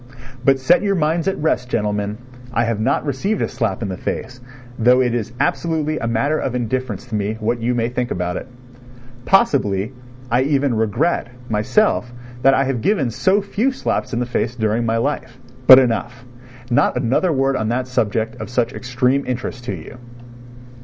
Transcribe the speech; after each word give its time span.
But 0.43 0.59
set 0.59 0.81
your 0.81 0.95
minds 0.95 1.27
at 1.27 1.37
rest, 1.37 1.69
gentlemen, 1.69 2.17
I 2.51 2.63
have 2.63 2.79
not 2.79 3.05
received 3.05 3.39
a 3.43 3.47
slap 3.47 3.83
in 3.83 3.89
the 3.89 3.97
face, 3.97 4.41
though 4.79 4.99
it 4.99 5.13
is 5.13 5.31
absolutely 5.39 5.99
a 5.99 6.07
matter 6.07 6.39
of 6.39 6.55
indifference 6.55 7.05
to 7.05 7.13
me 7.13 7.35
what 7.39 7.61
you 7.61 7.75
may 7.75 7.87
think 7.87 8.09
about 8.09 8.35
it. 8.35 8.47
Possibly, 9.25 9.93
I 10.31 10.41
even 10.41 10.73
regret, 10.73 11.27
myself, 11.51 12.11
that 12.41 12.55
I 12.55 12.63
have 12.63 12.81
given 12.81 13.11
so 13.11 13.43
few 13.43 13.71
slaps 13.71 14.11
in 14.11 14.17
the 14.19 14.25
face 14.25 14.55
during 14.55 14.87
my 14.87 14.97
life. 14.97 15.37
But 15.67 15.77
enough... 15.77 16.25
not 16.71 16.97
another 16.97 17.31
word 17.31 17.55
on 17.55 17.69
that 17.69 17.85
subject 17.87 18.41
of 18.41 18.49
such 18.49 18.73
extreme 18.73 19.23
interest 19.27 19.65
to 19.65 19.75
you. 19.75 19.99